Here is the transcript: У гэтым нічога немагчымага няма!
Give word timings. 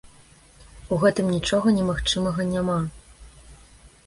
У 0.95 0.99
гэтым 1.03 1.29
нічога 1.35 1.75
немагчымага 1.77 2.49
няма! 2.57 2.79